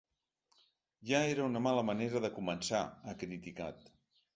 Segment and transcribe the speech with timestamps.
[1.11, 3.91] Ja era una mala manera de començar, ha criticat.